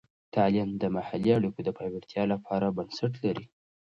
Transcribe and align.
تعلیم 0.35 0.69
د 0.77 0.83
محلي 0.95 1.31
اړیکو 1.37 1.59
د 1.63 1.69
پیاوړتیا 1.77 2.23
لپاره 2.33 2.73
بنسټ 2.77 3.13
لري. 3.25 3.45